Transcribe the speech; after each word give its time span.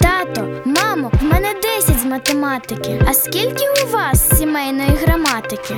Тато, 0.00 0.48
мамо, 0.64 1.12
в 1.20 1.24
мене 1.24 1.48
10 1.78 2.00
з 2.00 2.04
математики. 2.04 3.00
А 3.08 3.14
скільки 3.14 3.64
у 3.86 3.90
вас 3.92 4.38
сімейної 4.38 4.90
граматики? 4.90 5.74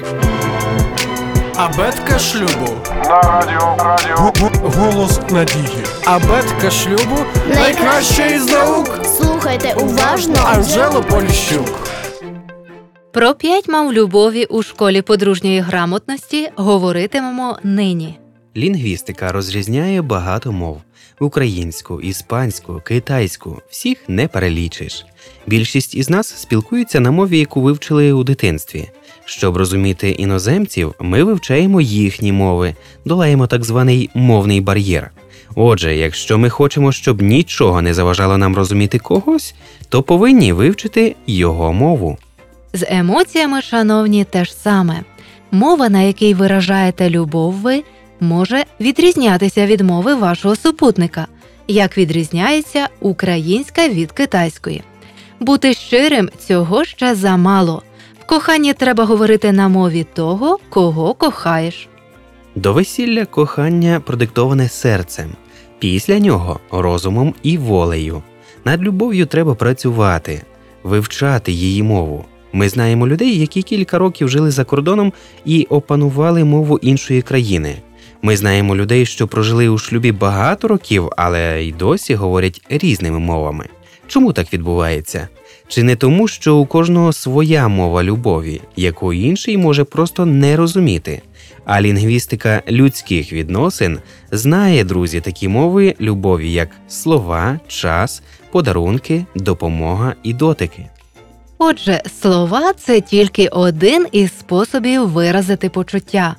Абетка 1.57 2.19
шлюбу. 2.19 2.73
На 3.05 3.21
радіо 3.23 3.77
Радіо 3.79 4.33
Голос 4.63 5.21
надії. 5.31 5.79
Абетка 6.05 6.71
шлюбу 6.71 7.17
найкраща 7.55 8.27
із 8.27 8.47
наук. 8.53 9.01
Слухайте 9.05 9.75
уважно. 9.75 10.35
Анжело 10.45 11.03
Поліщук. 11.03 11.89
Про 13.13 13.35
п'ять 13.35 13.69
мав 13.69 13.93
любові 13.93 14.45
у 14.45 14.63
школі 14.63 15.03
подружньої 15.03 15.61
грамотності 15.61 16.51
говоритимемо 16.57 17.59
нині. 17.63 18.19
Лінгвістика 18.57 19.33
розрізняє 19.33 20.03
багато 20.03 20.53
мов: 20.53 20.81
українську, 21.21 22.01
іспанську, 22.01 22.83
китайську, 22.85 23.63
всіх 23.71 23.99
не 24.09 24.29
перелічиш. 24.29 25.07
Більшість 25.47 25.95
із 25.95 26.11
нас 26.11 26.29
спілкуються 26.29 27.01
на 27.01 27.11
мові, 27.11 27.39
яку 27.39 27.61
вивчили 27.61 28.13
у 28.13 28.25
дитинстві. 28.25 28.89
Щоб 29.25 29.57
розуміти 29.57 30.11
іноземців, 30.11 30.95
ми 31.01 31.25
вивчаємо 31.25 31.81
їхні 31.81 32.33
мови, 32.33 32.75
долаємо 33.05 33.47
так 33.47 33.65
званий 33.65 34.11
мовний 34.15 34.61
бар'єр. 34.61 35.11
Отже, 35.55 35.97
якщо 35.97 36.39
ми 36.39 36.51
хочемо, 36.51 36.93
щоб 36.93 37.23
нічого 37.23 37.83
не 37.83 37.95
заважало 37.95 38.39
нам 38.39 38.57
розуміти 38.57 38.99
когось, 38.99 39.55
то 39.89 40.03
повинні 40.03 40.53
вивчити 40.53 41.17
його 41.27 41.73
мову. 41.73 42.19
З 42.73 42.87
емоціями, 42.89 43.63
шановні, 43.63 44.25
те 44.25 44.45
ж 44.45 44.55
саме. 44.55 45.03
Мова, 45.51 45.89
на 45.89 46.03
якій 46.03 46.35
виражаєте 46.35 47.11
любов 47.11 47.53
ви, 47.53 47.83
може 48.21 48.65
відрізнятися 48.81 49.67
від 49.67 49.81
мови 49.81 50.15
вашого 50.15 50.57
супутника, 50.57 51.27
як 51.69 51.99
відрізняється 51.99 52.89
українська 53.01 53.89
від 53.89 54.13
китайської. 54.13 54.83
Бути 55.41 55.75
щирим 55.75 56.31
цього 56.47 56.85
ще 56.85 57.15
замало. 57.15 57.83
В 58.21 58.27
коханні 58.27 58.75
треба 58.75 59.05
говорити 59.05 59.53
на 59.53 59.69
мові 59.69 60.07
того, 60.15 60.59
кого 60.69 61.15
кохаєш. 61.15 61.89
До 62.55 62.73
весілля 62.73 63.25
кохання 63.25 64.01
продиктоване 64.01 64.69
серцем, 64.69 65.31
після 65.79 66.19
нього 66.19 66.61
розумом 66.71 67.35
і 67.43 67.59
волею. 67.59 68.23
Над 68.65 68.83
любов'ю 68.83 69.27
треба 69.27 69.55
працювати, 69.55 70.43
вивчати 70.83 71.53
її 71.53 71.83
мову. 71.83 72.25
Ми 72.53 72.69
знаємо 72.69 73.09
людей, 73.09 73.39
які 73.39 73.63
кілька 73.63 73.99
років 73.99 74.29
жили 74.29 74.51
за 74.51 74.65
кордоном 74.65 75.13
і 75.45 75.67
опанували 75.71 76.45
мову 76.45 76.79
іншої 76.83 77.23
країни. 77.23 77.77
Ми 78.23 78.37
знаємо 78.37 78.77
людей, 78.77 79.07
що 79.07 79.29
прожили 79.29 79.69
у 79.69 79.79
шлюбі 79.79 80.13
багато 80.13 80.69
років, 80.69 81.09
але 81.17 81.63
й 81.63 81.73
досі 81.73 82.15
говорять 82.15 82.63
різними 82.69 83.19
мовами. 83.19 83.67
Чому 84.07 84.33
так 84.33 84.53
відбувається? 84.53 85.29
Чи 85.69 85.83
не 85.83 85.97
тому, 85.97 86.29
що 86.29 86.57
у 86.57 86.67
кожного 86.67 87.13
своя 87.13 87.69
мова 87.69 88.05
любові, 88.05 88.61
яку 88.77 89.13
інший 89.13 89.57
може 89.57 89.85
просто 89.85 90.27
не 90.27 90.57
розуміти? 90.57 91.23
А 91.65 91.81
лінгвістика 91.81 92.63
людських 92.69 93.33
відносин 93.33 93.99
знає, 94.31 94.85
друзі, 94.85 95.21
такі 95.21 95.49
мови 95.49 95.95
любові, 96.01 96.53
як 96.53 96.69
слова, 96.89 97.61
час, 97.69 98.23
подарунки, 98.51 99.25
допомога 99.35 100.15
і 100.23 100.33
дотики. 100.33 100.87
Отже, 101.59 102.03
слова 102.21 102.73
це 102.73 103.01
тільки 103.01 103.49
один 103.49 104.07
із 104.13 104.39
способів 104.39 105.09
виразити 105.09 105.69
почуття. 105.69 106.37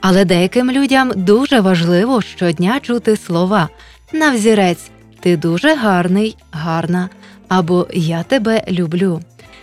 Але 0.00 0.24
деяким 0.24 0.70
людям 0.70 1.12
дуже 1.16 1.60
важливо 1.60 2.22
щодня 2.22 2.80
чути 2.80 3.16
слова 3.16 3.68
на 4.12 4.30
взірець 4.30 4.90
Ти 5.20 5.36
дуже 5.36 5.74
гарний, 5.74 6.36
гарна 6.52 7.08
або 7.48 7.86
Я 7.92 8.22
тебе 8.22 8.64
люблю. 8.68 9.20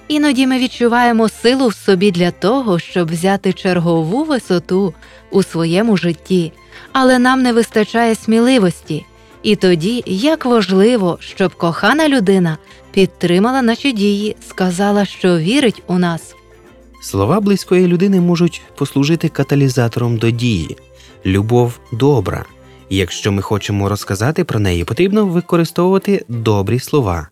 Іноді 0.07 0.47
ми 0.47 0.59
відчуваємо 0.59 1.29
силу 1.29 1.67
в 1.67 1.73
собі 1.73 2.11
для 2.11 2.31
того, 2.31 2.79
щоб 2.79 3.11
взяти 3.11 3.53
чергову 3.53 4.23
висоту 4.23 4.93
у 5.31 5.43
своєму 5.43 5.97
житті, 5.97 6.53
але 6.91 7.19
нам 7.19 7.41
не 7.41 7.53
вистачає 7.53 8.15
сміливості. 8.15 9.05
І 9.43 9.55
тоді 9.55 10.03
як 10.05 10.45
важливо, 10.45 11.17
щоб 11.21 11.55
кохана 11.55 12.09
людина 12.09 12.57
підтримала 12.91 13.61
наші 13.61 13.91
дії, 13.91 14.35
сказала, 14.49 15.05
що 15.05 15.37
вірить 15.37 15.83
у 15.87 15.97
нас. 15.97 16.36
Слова 17.01 17.39
близької 17.39 17.87
людини 17.87 18.21
можуть 18.21 18.61
послужити 18.75 19.29
каталізатором 19.29 20.17
до 20.17 20.31
дії. 20.31 20.77
Любов 21.25 21.79
добра. 21.91 22.45
Якщо 22.89 23.31
ми 23.31 23.41
хочемо 23.41 23.89
розказати 23.89 24.43
про 24.43 24.59
неї, 24.59 24.83
потрібно 24.83 25.25
використовувати 25.25 26.25
добрі 26.27 26.79
слова. 26.79 27.27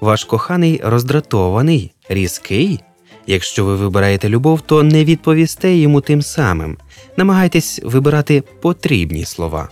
Ваш 0.00 0.24
коханий 0.24 0.80
роздратований, 0.84 1.92
різкий. 2.08 2.80
Якщо 3.26 3.64
ви 3.64 3.76
вибираєте 3.76 4.28
любов, 4.28 4.60
то 4.60 4.82
не 4.82 5.04
відповісте 5.04 5.74
йому 5.74 6.00
тим 6.00 6.22
самим. 6.22 6.76
Намагайтесь 7.16 7.80
вибирати 7.84 8.42
потрібні 8.60 9.24
слова. 9.24 9.68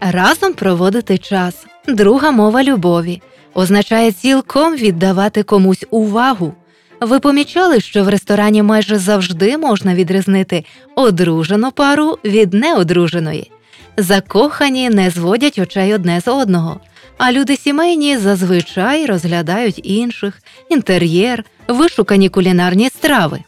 Разом 0.00 0.54
проводити 0.54 1.18
час. 1.18 1.66
Друга 1.88 2.30
мова 2.30 2.64
любові 2.64 3.22
означає 3.54 4.12
цілком 4.12 4.76
віддавати 4.76 5.42
комусь 5.42 5.84
увагу. 5.90 6.54
Ви 7.00 7.20
помічали, 7.20 7.80
що 7.80 8.04
в 8.04 8.08
ресторані 8.08 8.62
майже 8.62 8.98
завжди 8.98 9.58
можна 9.58 9.94
відрізнити 9.94 10.64
одружену 10.94 11.72
пару 11.72 12.18
від 12.24 12.54
неодруженої. 12.54 13.50
Закохані 13.96 14.90
не 14.90 15.10
зводять 15.10 15.58
очей 15.58 15.94
одне 15.94 16.20
з 16.20 16.28
одного, 16.28 16.80
а 17.18 17.32
люди 17.32 17.56
сімейні 17.56 18.18
зазвичай 18.18 19.06
розглядають 19.06 19.80
інших, 19.84 20.42
інтер'єр, 20.70 21.44
вишукані 21.68 22.28
кулінарні 22.28 22.88
страви. 22.88 23.38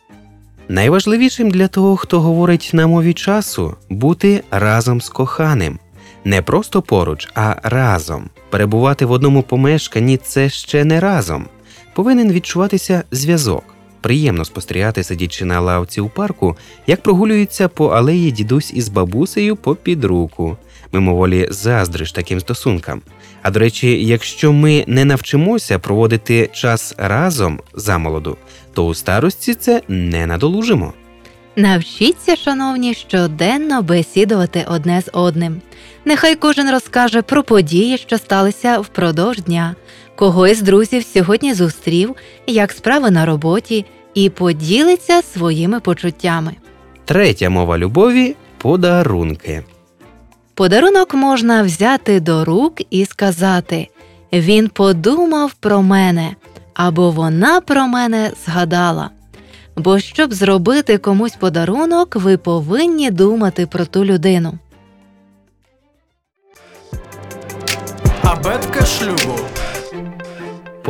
Найважливішим 0.68 1.50
для 1.50 1.68
того, 1.68 1.96
хто 1.96 2.20
говорить 2.20 2.70
на 2.72 2.86
мові 2.86 3.14
часу, 3.14 3.76
бути 3.88 4.42
разом 4.50 5.00
з 5.00 5.08
коханим. 5.08 5.78
Не 6.24 6.42
просто 6.42 6.82
поруч, 6.82 7.28
а 7.34 7.56
разом. 7.62 8.30
Перебувати 8.50 9.06
в 9.06 9.10
одному 9.10 9.42
помешканні 9.42 10.16
це 10.16 10.48
ще 10.48 10.84
не 10.84 11.00
разом. 11.00 11.46
Повинен 11.94 12.32
відчуватися 12.32 13.04
зв'язок. 13.10 13.64
Приємно 14.00 14.44
спостерігати, 14.44 15.04
сидячи 15.04 15.44
на 15.44 15.60
лавці 15.60 16.00
у 16.00 16.08
парку, 16.08 16.56
як 16.86 17.02
прогулюються 17.02 17.68
по 17.68 17.86
алеї 17.86 18.30
дідусь 18.30 18.72
із 18.74 18.88
бабусею 18.88 19.56
попід 19.56 20.04
руку. 20.04 20.56
Мимоволі 20.92 21.48
заздриш 21.50 22.12
таким 22.12 22.40
стосункам. 22.40 23.02
А 23.42 23.50
до 23.50 23.60
речі, 23.60 24.04
якщо 24.04 24.52
ми 24.52 24.84
не 24.86 25.04
навчимося 25.04 25.78
проводити 25.78 26.50
час 26.52 26.94
разом 26.98 27.60
замолоду, 27.74 28.36
то 28.74 28.86
у 28.86 28.94
старості 28.94 29.54
це 29.54 29.82
не 29.88 30.26
надолужимо. 30.26 30.92
Навчіться, 31.56 32.36
шановні, 32.36 32.94
щоденно 32.94 33.82
бесідувати 33.82 34.64
одне 34.68 35.02
з 35.02 35.10
одним. 35.12 35.60
Нехай 36.04 36.34
кожен 36.36 36.70
розкаже 36.70 37.22
про 37.22 37.42
події, 37.42 37.98
що 37.98 38.18
сталися 38.18 38.78
впродовж 38.78 39.38
дня, 39.38 39.74
кого 40.20 40.48
із 40.48 40.62
друзів 40.62 41.04
сьогодні 41.04 41.54
зустрів, 41.54 42.16
як 42.46 42.72
справи 42.72 43.10
на 43.10 43.26
роботі, 43.26 43.84
і 44.14 44.30
поділиться 44.30 45.22
своїми 45.22 45.80
почуттями. 45.80 46.52
Третя 47.04 47.50
мова 47.50 47.78
любові 47.78 48.36
подарунки. 48.58 49.64
Подарунок 50.54 51.14
можна 51.14 51.62
взяти 51.62 52.20
до 52.20 52.44
рук 52.44 52.80
і 52.90 53.04
сказати 53.04 53.88
Він 54.32 54.68
подумав 54.68 55.54
про 55.54 55.82
мене 55.82 56.34
або 56.74 57.10
вона 57.10 57.60
про 57.60 57.86
мене 57.86 58.30
згадала. 58.46 59.10
Бо 59.76 59.98
щоб 59.98 60.32
зробити 60.32 60.98
комусь 60.98 61.36
подарунок, 61.36 62.16
ви 62.16 62.36
повинні 62.36 63.10
думати 63.10 63.66
про 63.66 63.84
ту 63.84 64.04
людину. 64.04 64.58
Абетка 68.22 68.86
шлюбу. 68.86 69.38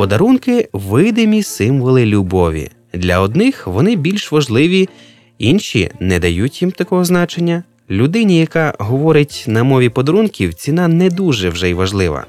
Подарунки 0.01 0.69
видимі 0.73 1.43
символи 1.43 2.05
любові. 2.05 2.69
Для 2.93 3.19
одних 3.19 3.67
вони 3.67 3.95
більш 3.95 4.31
важливі, 4.31 4.89
інші 5.37 5.91
не 5.99 6.19
дають 6.19 6.61
їм 6.61 6.71
такого 6.71 7.05
значення. 7.05 7.63
Людині, 7.89 8.39
яка 8.39 8.73
говорить 8.79 9.45
на 9.47 9.63
мові 9.63 9.89
подарунків, 9.89 10.53
ціна 10.53 10.87
не 10.87 11.09
дуже 11.09 11.49
вже 11.49 11.69
й 11.69 11.73
важлива. 11.73 12.25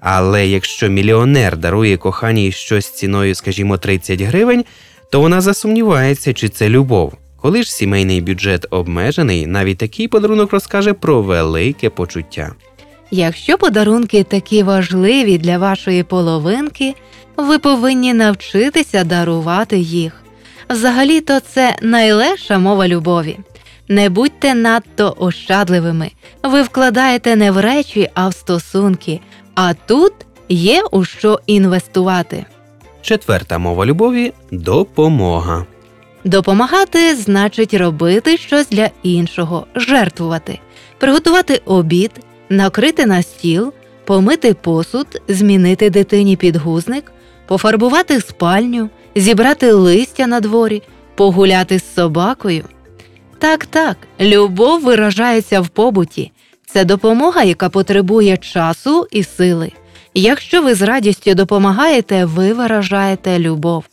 Але 0.00 0.46
якщо 0.46 0.88
мільйонер 0.88 1.56
дарує 1.56 1.96
коханій 1.96 2.52
щось 2.52 2.90
ціною, 2.90 3.34
скажімо, 3.34 3.78
30 3.78 4.20
гривень, 4.20 4.64
то 5.10 5.20
вона 5.20 5.40
засумнівається, 5.40 6.32
чи 6.32 6.48
це 6.48 6.68
любов. 6.68 7.12
Коли 7.36 7.62
ж 7.62 7.72
сімейний 7.72 8.20
бюджет 8.20 8.66
обмежений, 8.70 9.46
навіть 9.46 9.78
такий 9.78 10.08
подарунок 10.08 10.52
розкаже 10.52 10.92
про 10.92 11.22
велике 11.22 11.90
почуття. 11.90 12.52
Якщо 13.10 13.58
подарунки 13.58 14.24
такі 14.24 14.62
важливі 14.62 15.38
для 15.38 15.58
вашої 15.58 16.02
половинки, 16.02 16.94
ви 17.36 17.58
повинні 17.58 18.14
навчитися 18.14 19.04
дарувати 19.04 19.78
їх. 19.78 20.22
Взагалі-то 20.70 21.40
це 21.40 21.76
найлегша 21.82 22.58
мова 22.58 22.88
любові. 22.88 23.38
Не 23.88 24.08
будьте 24.08 24.54
надто 24.54 25.16
ощадливими. 25.18 26.10
Ви 26.42 26.62
вкладаєте 26.62 27.36
не 27.36 27.50
в 27.50 27.60
речі, 27.60 28.10
а 28.14 28.28
в 28.28 28.34
стосунки. 28.34 29.20
А 29.54 29.74
тут 29.74 30.12
є 30.48 30.82
у 30.90 31.04
що 31.04 31.40
інвестувати. 31.46 32.44
Четверта 33.02 33.58
мова 33.58 33.86
любові 33.86 34.32
допомога. 34.50 35.66
Допомагати 36.24 37.16
значить 37.16 37.74
робити 37.74 38.36
щось 38.36 38.68
для 38.68 38.90
іншого, 39.02 39.66
жертвувати, 39.74 40.58
приготувати 40.98 41.62
обід, 41.64 42.10
накрити 42.56 43.06
на 43.06 43.22
стіл, 43.22 43.72
помити 44.04 44.54
посуд, 44.54 45.06
змінити 45.28 45.90
дитині 45.90 46.36
підгузник, 46.36 47.12
пофарбувати 47.46 48.20
спальню, 48.20 48.90
зібрати 49.16 49.72
листя 49.72 50.26
на 50.26 50.40
дворі, 50.40 50.82
погуляти 51.14 51.78
з 51.78 51.94
собакою. 51.94 52.64
Так, 53.38 53.66
так, 53.66 53.96
любов 54.20 54.82
виражається 54.82 55.60
в 55.60 55.68
побуті. 55.68 56.32
Це 56.66 56.84
допомога, 56.84 57.42
яка 57.42 57.68
потребує 57.68 58.36
часу 58.36 59.06
і 59.10 59.22
сили. 59.22 59.72
Якщо 60.14 60.62
ви 60.62 60.74
з 60.74 60.82
радістю 60.82 61.34
допомагаєте, 61.34 62.24
ви 62.24 62.52
виражаєте 62.52 63.38
любов. 63.38 63.84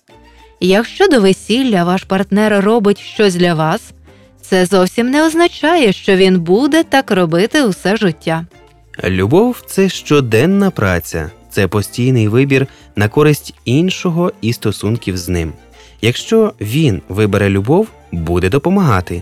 Якщо 0.59 1.07
до 1.07 1.21
весілля 1.21 1.83
ваш 1.83 2.03
партнер 2.03 2.63
робить 2.65 2.99
щось 2.99 3.35
для 3.35 3.53
вас, 3.53 3.81
це 4.41 4.65
зовсім 4.65 5.09
не 5.09 5.25
означає, 5.25 5.93
що 5.93 6.15
він 6.15 6.39
буде 6.39 6.83
так 6.83 7.11
робити 7.11 7.63
усе 7.63 7.95
життя. 7.95 8.45
Любов 9.03 9.63
це 9.65 9.89
щоденна 9.89 10.71
праця, 10.71 11.31
це 11.49 11.67
постійний 11.67 12.27
вибір 12.27 12.67
на 12.95 13.07
користь 13.07 13.53
іншого 13.65 14.31
і 14.41 14.53
стосунків 14.53 15.17
з 15.17 15.29
ним. 15.29 15.53
Якщо 16.01 16.53
він 16.61 17.01
вибере 17.09 17.49
любов, 17.49 17.87
буде 18.11 18.49
допомагати. 18.49 19.21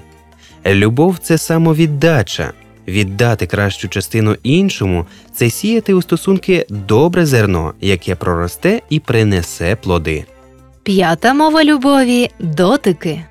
Любов 0.66 1.18
це 1.18 1.38
самовіддача. 1.38 2.54
Віддати 2.88 3.48
кращу 3.48 3.88
частину 3.89 4.36
іншому 4.44 5.06
це 5.36 5.50
сіяти 5.50 5.94
у 5.94 6.01
стосунки 6.01 6.65
добре 6.69 7.25
зерно, 7.25 7.74
яке 7.81 8.15
проросте 8.15 8.81
і 8.89 9.00
принесе 9.00 9.75
плоди. 9.75 10.25
П'ята 10.83 11.33
мова 11.33 11.63
любові 11.63 12.30
дотики. 12.39 13.25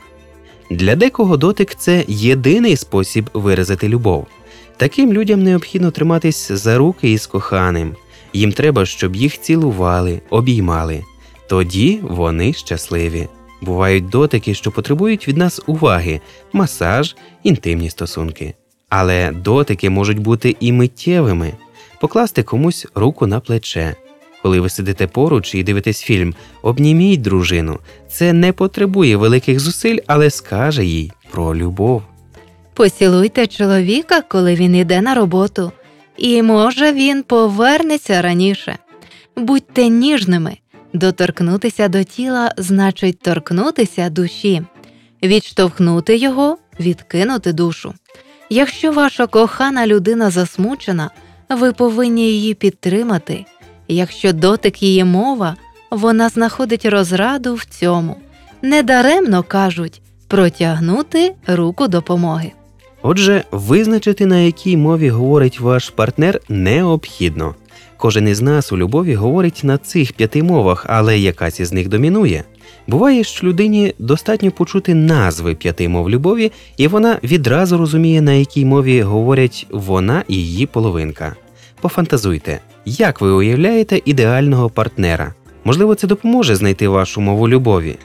Для 0.70 0.96
декого 0.96 1.36
дотик 1.36 1.74
це 1.74 2.04
єдиний 2.08 2.76
спосіб 2.76 3.30
виразити 3.34 3.88
любов. 3.88 4.26
Таким 4.76 5.12
людям 5.12 5.42
необхідно 5.42 5.90
триматись 5.90 6.52
за 6.52 6.78
руки 6.78 7.12
із 7.12 7.26
коханим. 7.26 7.96
Їм 8.32 8.52
треба, 8.52 8.86
щоб 8.86 9.16
їх 9.16 9.40
цілували, 9.40 10.20
обіймали. 10.30 11.04
Тоді 11.48 12.00
вони 12.02 12.52
щасливі. 12.52 13.28
Бувають 13.60 14.08
дотики, 14.08 14.54
що 14.54 14.70
потребують 14.70 15.28
від 15.28 15.36
нас 15.36 15.60
уваги, 15.66 16.20
масаж, 16.52 17.16
інтимні 17.42 17.90
стосунки. 17.90 18.54
Але 18.88 19.32
дотики 19.32 19.90
можуть 19.90 20.18
бути 20.18 20.56
і 20.60 20.72
миттєвими 20.72 21.52
покласти 22.00 22.42
комусь 22.42 22.86
руку 22.94 23.26
на 23.26 23.40
плече. 23.40 23.96
Коли 24.48 24.60
ви 24.60 24.68
сидите 24.68 25.06
поруч 25.06 25.54
і 25.54 25.62
дивитесь 25.62 26.02
фільм, 26.02 26.34
обніміть 26.62 27.22
дружину. 27.22 27.78
Це 28.10 28.32
не 28.32 28.52
потребує 28.52 29.16
великих 29.16 29.60
зусиль, 29.60 29.98
але 30.06 30.30
скаже 30.30 30.84
їй 30.84 31.12
про 31.30 31.56
любов. 31.56 32.02
Поцілуйте 32.74 33.46
чоловіка, 33.46 34.20
коли 34.20 34.54
він 34.54 34.74
іде 34.74 35.00
на 35.00 35.14
роботу, 35.14 35.72
і 36.16 36.42
може 36.42 36.92
він 36.92 37.22
повернеться 37.22 38.22
раніше. 38.22 38.78
Будьте 39.36 39.88
ніжними. 39.88 40.56
Доторкнутися 40.92 41.88
до 41.88 42.04
тіла 42.04 42.52
значить 42.56 43.20
торкнутися 43.20 44.10
душі, 44.10 44.62
відштовхнути 45.22 46.16
його, 46.16 46.58
відкинути 46.80 47.52
душу. 47.52 47.94
Якщо 48.50 48.92
ваша 48.92 49.26
кохана 49.26 49.86
людина 49.86 50.30
засмучена, 50.30 51.10
ви 51.48 51.72
повинні 51.72 52.22
її 52.22 52.54
підтримати. 52.54 53.44
Якщо 53.88 54.32
дотик 54.32 54.82
її 54.82 55.04
мова, 55.04 55.56
вона 55.90 56.28
знаходить 56.28 56.84
розраду 56.84 57.54
в 57.54 57.64
цьому. 57.64 58.16
Недаремно 58.62 59.42
кажуть 59.42 60.00
протягнути 60.28 61.34
руку 61.46 61.88
допомоги. 61.88 62.52
Отже, 63.02 63.44
визначити, 63.50 64.26
на 64.26 64.38
якій 64.38 64.76
мові 64.76 65.10
говорить 65.10 65.60
ваш 65.60 65.90
партнер, 65.90 66.40
необхідно. 66.48 67.54
Кожен 67.96 68.28
із 68.28 68.40
нас 68.40 68.72
у 68.72 68.78
любові 68.78 69.14
говорить 69.14 69.60
на 69.64 69.78
цих 69.78 70.12
п'яти 70.12 70.42
мовах, 70.42 70.86
але 70.88 71.18
якась 71.18 71.60
із 71.60 71.72
них 71.72 71.88
домінує. 71.88 72.44
Буває, 72.86 73.24
що 73.24 73.46
людині 73.46 73.94
достатньо 73.98 74.50
почути 74.50 74.94
назви 74.94 75.54
п'яти 75.54 75.88
мов 75.88 76.10
любові, 76.10 76.52
і 76.76 76.88
вона 76.88 77.18
відразу 77.24 77.78
розуміє, 77.78 78.22
на 78.22 78.32
якій 78.32 78.64
мові 78.64 79.02
говорять 79.02 79.66
вона 79.70 80.24
і 80.28 80.34
її 80.34 80.66
половинка. 80.66 81.36
Пофантазуйте, 81.80 82.60
як 82.84 83.20
ви 83.20 83.30
уявляєте 83.30 84.00
ідеального 84.04 84.70
партнера? 84.70 85.34
Можливо, 85.64 85.94
це 85.94 86.06
допоможе 86.06 86.56
знайти 86.56 86.88
вашу 86.88 87.20
мову 87.20 87.48
любові. 87.48 87.96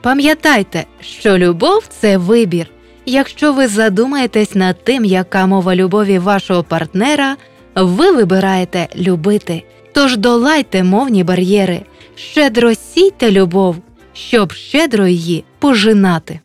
Пам'ятайте, 0.00 0.84
що 1.00 1.38
любов 1.38 1.84
це 2.00 2.16
вибір. 2.16 2.66
Якщо 3.06 3.52
ви 3.52 3.68
задумаєтесь 3.68 4.54
над 4.54 4.84
тим, 4.84 5.04
яка 5.04 5.46
мова 5.46 5.76
любові 5.76 6.18
вашого 6.18 6.62
партнера, 6.62 7.36
ви 7.74 8.12
вибираєте 8.12 8.88
любити. 8.96 9.62
Тож 9.92 10.16
долайте 10.16 10.84
мовні 10.84 11.24
бар'єри, 11.24 11.80
щедро 12.14 12.74
сійте 12.74 13.30
любов, 13.30 13.76
щоб 14.12 14.52
щедро 14.52 15.06
її 15.06 15.44
пожинати. 15.58 16.40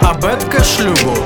Абетка 0.00 0.64
шлюбу. 0.64 1.16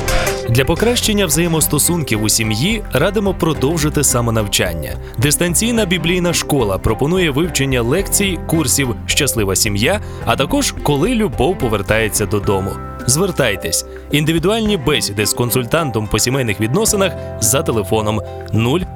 Для 0.51 0.65
покращення 0.65 1.27
взаємостосунків 1.27 2.23
у 2.23 2.29
сім'ї 2.29 2.83
радимо 2.93 3.35
продовжити 3.35 4.05
самонавчання. 4.05 4.97
Дистанційна 5.19 5.85
біблійна 5.85 6.33
школа 6.33 6.79
пропонує 6.79 7.31
вивчення 7.31 7.83
лекцій, 7.83 8.39
курсів 8.47 8.97
Щаслива 9.07 9.57
сім'я, 9.57 10.01
а 10.25 10.37
також 10.37 10.75
коли 10.83 11.15
любов 11.15 11.59
повертається 11.59 12.27
додому. 12.27 12.71
Звертайтесь 13.07 13.87
індивідуальні 14.11 14.77
бесіди 14.77 15.27
з 15.27 15.35
консультантом 15.35 16.07
по 16.07 16.19
сімейних 16.19 16.61
відносинах 16.61 17.13
за 17.41 17.63
телефоном 17.63 18.21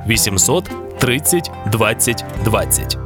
0800 0.06 0.70
30 0.98 1.50
20 1.72 2.24
20. 2.44 3.03